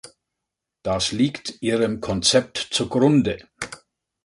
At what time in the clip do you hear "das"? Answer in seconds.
0.81-1.11